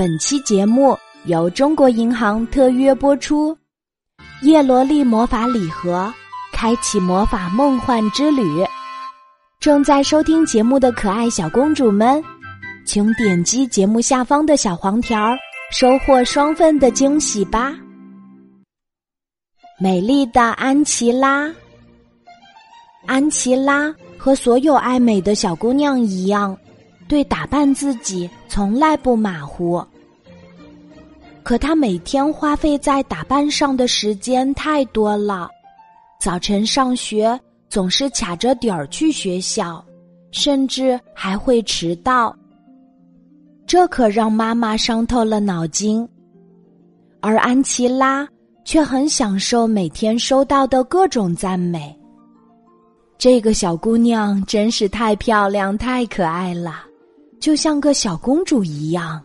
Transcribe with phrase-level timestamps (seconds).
[0.00, 0.96] 本期节目
[1.26, 3.54] 由中国银行特约播出，
[4.40, 6.10] 《叶罗丽魔法礼盒》
[6.56, 8.42] 开启魔法梦幻之旅。
[9.60, 12.24] 正在收听节目的可爱小公主们，
[12.86, 15.36] 请点击节目下方的小黄条，
[15.70, 17.74] 收获双份的惊喜吧！
[19.78, 21.46] 美丽的安琪拉，
[23.04, 26.56] 安琪拉和所有爱美的小姑娘一样。
[27.10, 29.84] 对打扮自己从来不马虎，
[31.42, 35.50] 可他每天花费在打扮上的时间太多了。
[36.20, 39.84] 早晨上学总是卡着点儿去学校，
[40.30, 42.32] 甚至还会迟到。
[43.66, 46.08] 这可让妈妈伤透了脑筋。
[47.20, 48.24] 而安琪拉
[48.64, 51.92] 却很享受每天收到的各种赞美。
[53.18, 56.84] 这个小姑娘真是太漂亮、太可爱了。
[57.40, 59.20] 就像个小公主一样，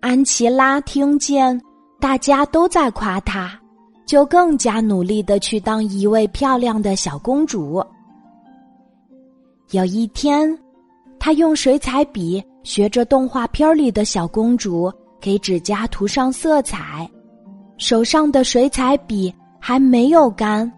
[0.00, 1.58] 安琪拉听见
[2.00, 3.56] 大家都在夸她，
[4.04, 7.80] 就更加努力的去当一位漂亮的小公主。
[9.70, 10.58] 有一天，
[11.20, 17.08] 她用水彩笔学着动画片里的小公主给指甲涂上色彩，
[17.78, 20.70] 手上的水彩笔还没有干，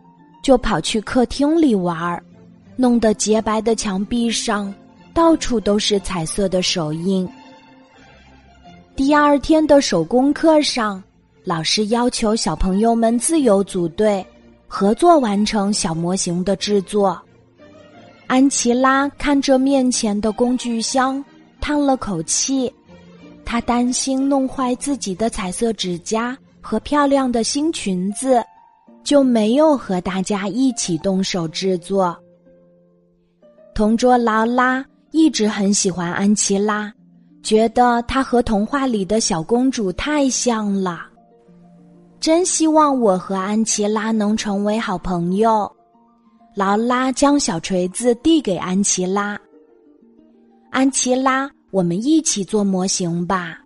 [0.42, 2.22] 就跑去客厅里玩儿，
[2.76, 4.72] 弄得洁白的墙壁上。
[5.14, 7.26] 到处都是彩色的手印。
[8.96, 11.02] 第二天的手工课上，
[11.44, 14.26] 老师要求小朋友们自由组队，
[14.66, 17.20] 合作完成小模型的制作。
[18.26, 21.24] 安琪拉看着面前的工具箱，
[21.60, 22.72] 叹了口气。
[23.44, 28.42] 她担心弄坏自己的彩色指甲和漂亮的新裙子，
[29.04, 32.16] 就没有和大家一起动手制作。
[33.74, 34.84] 同桌劳拉。
[35.14, 36.92] 一直很喜欢安琪拉，
[37.40, 41.02] 觉得她和童话里的小公主太像了。
[42.18, 45.70] 真希望我和安琪拉能成为好朋友。
[46.56, 49.38] 劳拉将小锤子递给安琪拉。
[50.70, 53.56] 安琪拉，我们一起做模型吧。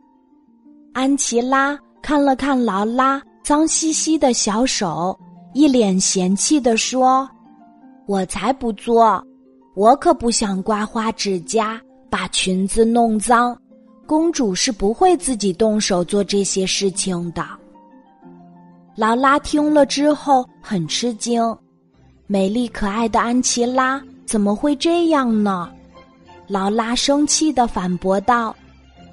[0.92, 5.18] 安琪拉看了看劳拉脏兮兮的小手，
[5.54, 7.26] 一脸嫌弃的说
[8.06, 9.24] ：“我才不做。”
[9.78, 11.80] 我可不想刮花指甲，
[12.10, 13.56] 把裙子弄脏。
[14.06, 17.46] 公主是不会自己动手做这些事情的。
[18.96, 21.40] 劳拉听了之后很吃惊，
[22.26, 25.70] 美丽可爱的安琪拉怎么会这样呢？
[26.48, 28.52] 劳拉生气的反驳道：“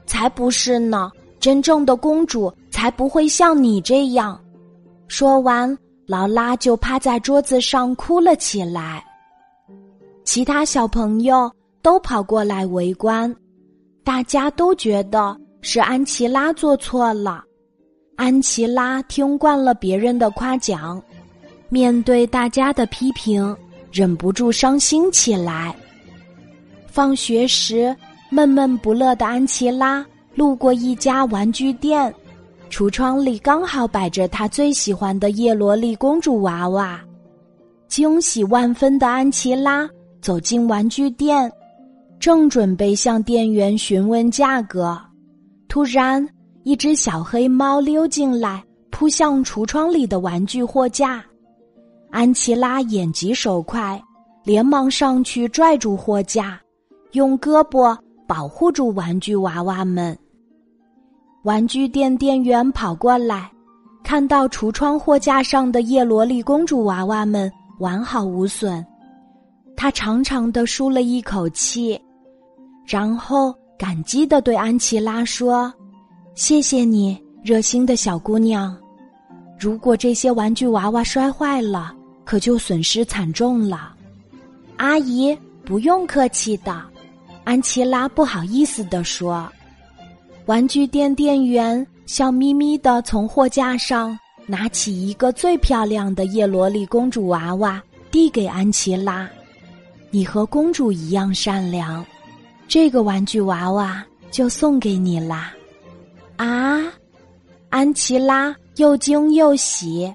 [0.08, 1.12] 才不是呢！
[1.40, 4.42] 真正的公主才不会像你这样。”
[5.08, 5.78] 说完，
[6.08, 9.06] 劳拉就趴在桌子上哭了起来。
[10.26, 11.50] 其他小朋友
[11.84, 13.34] 都跑过来围观，
[14.04, 17.44] 大家都觉得是安琪拉做错了。
[18.16, 21.02] 安琪拉听惯了别人的夸奖，
[21.70, 23.56] 面对大家的批评，
[23.92, 25.74] 忍不住伤心起来。
[26.88, 27.96] 放学时，
[28.32, 30.04] 闷闷不乐的安琪拉
[30.34, 32.14] 路过一家玩具店，
[32.72, 37.00] 橱窗里刚好摆着她最喜欢的叶罗丽公主娃娃，
[37.88, 39.88] 惊喜万分的安琪拉。
[40.26, 41.52] 走进玩具店，
[42.20, 45.00] 正准备向店员询问价格，
[45.68, 46.28] 突然
[46.64, 51.24] 一只小黑猫溜进来，扑向橱窗里的玩具货架。
[52.10, 54.02] 安琪拉眼疾手快，
[54.44, 56.60] 连忙上去拽住货架，
[57.12, 60.18] 用胳膊保护住玩具娃娃们。
[61.44, 63.52] 玩具店店员跑过来，
[64.04, 68.84] 看到橱窗货架上的叶罗丽公主娃娃们完好无损。
[69.78, 72.00] 他长长的舒了一口气，
[72.86, 75.72] 然后感激的对安琪拉说
[76.34, 78.76] ：“谢谢你，热心的小姑娘。
[79.60, 81.94] 如果这些玩具娃娃摔坏了，
[82.24, 83.94] 可就损失惨重了。”
[84.78, 86.82] 阿姨，不用客气的，
[87.44, 89.48] 安琪拉不好意思的说。
[90.46, 97.82] 玩具店店员笑眯眯的从货架上拿起一个最漂亮的叶罗丽公主娃娃，
[98.12, 99.28] 递给安琪拉。
[100.12, 102.06] 你和公主一样善良，
[102.68, 105.54] 这个玩具娃娃就送给你啦！
[106.38, 106.82] 啊，
[107.70, 110.14] 安琪拉又惊又喜，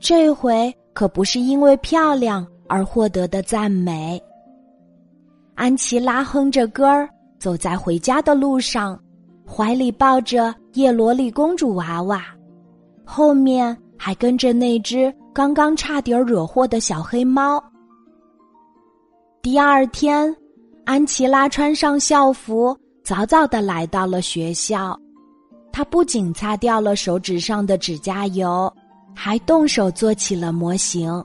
[0.00, 4.20] 这回可不是因为漂亮而获得的赞美。
[5.54, 7.08] 安琪拉哼着歌儿
[7.38, 8.98] 走在回家的路上，
[9.46, 12.24] 怀里抱着叶罗丽公主娃娃，
[13.04, 17.62] 后面还跟着那只刚刚差点惹祸的小黑猫。
[19.46, 20.34] 第二天，
[20.84, 24.98] 安琪拉穿上校服，早早的来到了学校。
[25.70, 28.68] 她不仅擦掉了手指上的指甲油，
[29.14, 31.24] 还动手做起了模型。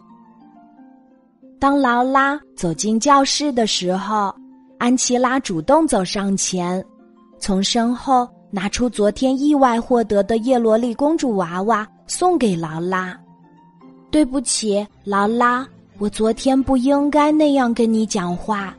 [1.60, 4.32] 当劳拉走进教室的时候，
[4.78, 6.86] 安琪拉主动走上前，
[7.40, 13.20] 从身后拿出昨天意外获得的叶罗丽公主娃娃送给劳拉。
[14.12, 15.68] 对不起，劳拉，
[16.02, 18.76] 我昨天不应该那样跟你讲话。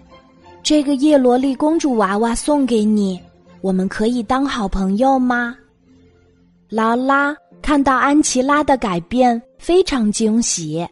[0.60, 3.20] 这个叶罗丽公主娃娃送给你，
[3.60, 5.56] 我们可以当好朋友吗？
[6.68, 7.32] 劳拉
[7.62, 10.84] 看到安琪拉的改变，非常惊喜，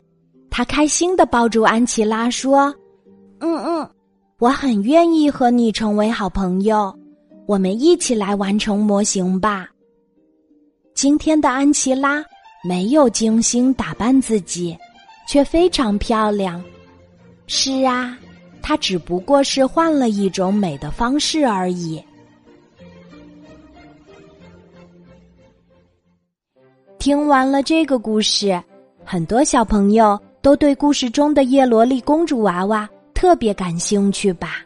[0.51, 2.73] 她开心的抱住安琪拉说
[3.43, 3.91] ：“嗯嗯，
[4.39, 6.97] 我很愿意和你成为好朋友，
[7.47, 9.69] 我们一起来完成模型吧。”
[10.95, 12.25] 今天的安琪拉。
[12.63, 14.77] 没有精心打扮自己，
[15.31, 16.61] 却非常漂亮。
[17.47, 18.19] 是啊，
[18.61, 22.03] 她只不过是换了一种美的方式而已。
[26.99, 28.61] 听完了这个故事，
[29.05, 34.57] 很多小朋友都对故事中的叶罗丽公主娃娃特别感兴趣吧？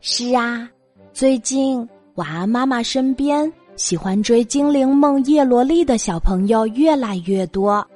[0.00, 0.68] 是啊，
[1.12, 3.50] 最近晚安妈妈身边。
[3.76, 7.86] 喜欢追精灵梦叶罗丽的小朋友越来越多，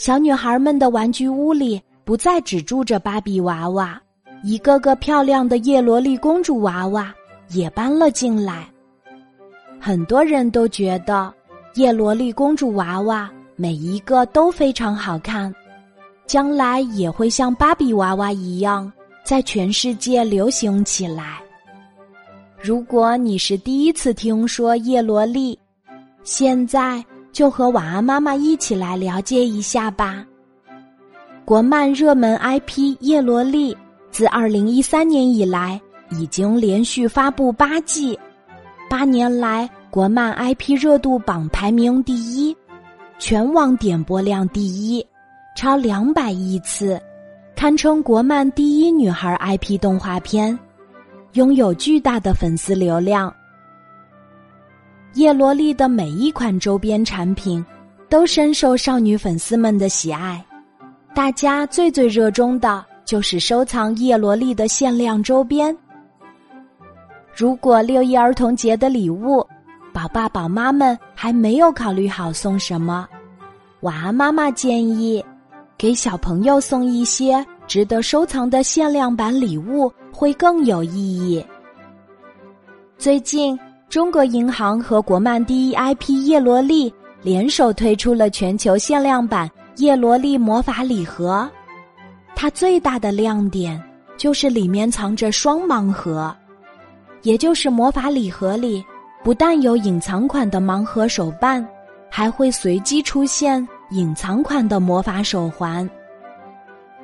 [0.00, 4.00] 小女孩们的玩具屋里不再只住着芭比娃娃，
[4.42, 7.14] 一个个漂亮的叶罗丽公主娃娃
[7.50, 8.66] 也搬了进来。
[9.78, 11.30] 很多人都觉得
[11.74, 15.54] 叶罗丽公主娃娃每一个都非常好看，
[16.24, 18.90] 将来也会像芭比娃娃一样
[19.22, 21.42] 在全世界流行起来。
[22.58, 25.58] 如果你是第一次听说叶罗丽，
[26.24, 30.24] 现在就和晚安妈妈一起来了解一下吧。
[31.44, 33.76] 国漫热门 IP 叶罗丽
[34.10, 35.80] 自二零一三年以来
[36.10, 38.18] 已经连续发布八季，
[38.88, 42.56] 八年来国漫 IP 热度榜排名第一，
[43.18, 45.04] 全网点播量第一，
[45.56, 47.00] 超两百亿次，
[47.56, 50.56] 堪称国漫第一女孩 IP 动画片。
[51.34, 53.32] 拥有巨大的粉丝流量，
[55.14, 57.64] 叶罗丽的每一款周边产品
[58.08, 60.44] 都深受少女粉丝们的喜爱。
[61.14, 65.76] 大家最最热衷的就是收藏叶罗丽的限量周边。
[67.34, 69.46] 如果六一儿童节的礼物，
[69.92, 73.08] 宝爸宝妈们还没有考虑好送什么，
[73.80, 75.24] 晚安妈妈建议
[75.76, 79.92] 给小朋友送一些值得收藏的限量版礼物。
[80.12, 81.42] 会更有意义。
[82.98, 83.58] 最近，
[83.90, 91.50] 中国银行和国漫第一 IP 叶罗丽联手推出了全球限量版叶罗丽魔法礼盒。
[92.36, 93.82] 它最大的亮点
[94.16, 96.32] 就是里面藏着双盲盒，
[97.22, 98.84] 也就是魔法礼盒里
[99.24, 101.66] 不但有隐藏款的盲盒手办，
[102.08, 105.88] 还会随机出现隐藏款的魔法手环。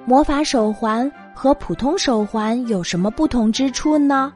[0.05, 1.11] 魔法手环。
[1.39, 4.33] 和普通手环有什么不同之处呢？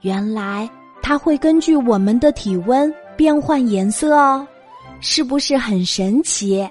[0.00, 0.66] 原来
[1.02, 4.46] 它会根据我们的体温变换颜色哦，
[5.00, 6.68] 是不是很神奇？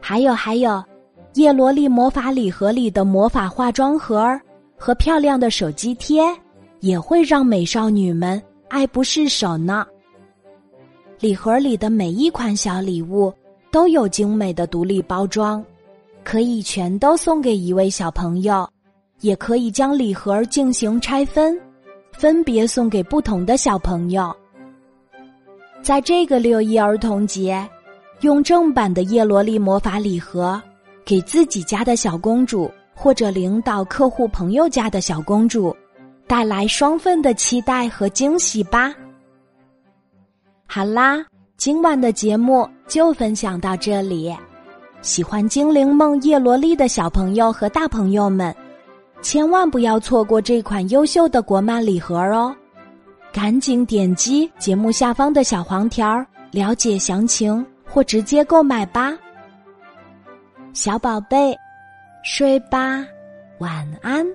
[0.00, 0.82] 还有还有，
[1.34, 4.38] 叶罗丽魔法礼盒里的魔法化妆盒
[4.76, 6.22] 和漂亮的手机贴，
[6.80, 9.86] 也会让美少女们爱不释手呢。
[11.20, 13.32] 礼盒里的每一款小礼物
[13.70, 15.64] 都有精美的独立包装。
[16.24, 18.64] 可以全都送给一位小朋友，
[19.22, 21.60] 也可以将礼盒进行拆分，
[22.22, 24.32] 分别送给不同的小朋友。
[25.82, 27.68] 在这个六一儿童节，
[28.20, 30.62] 用正版的叶罗丽魔法礼盒，
[31.04, 35.76] 给自己家的小公主或者领导客户朋友家的小公主，
[36.28, 38.94] 带来双份的期待和惊喜吧。
[40.64, 41.26] 好啦，
[41.56, 44.32] 今晚的节目就分享到这里。
[45.00, 48.54] 喜欢精灵梦叶罗丽的小朋友和大朋友们，
[49.22, 52.54] 千万不要错过这款优秀的国漫礼盒哦！
[53.32, 59.16] 赶紧点击节目下方的小黄条了解详情或直接购买吧。
[60.74, 61.56] 小宝贝，
[62.24, 63.06] 睡吧，
[63.58, 64.26] 晚安。